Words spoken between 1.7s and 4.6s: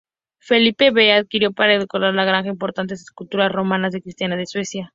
decorar la Granja importantes esculturas romanas de Cristina de